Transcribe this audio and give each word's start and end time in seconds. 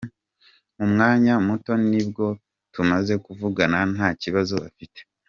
Mu 0.77 0.85
mwanya 0.93 1.33
muto 1.47 1.71
nibwo 1.89 2.25
tumaze 2.73 3.13
kuvugana 3.25 3.77
,ntakibazo 3.93 4.55
afite. 4.69 4.99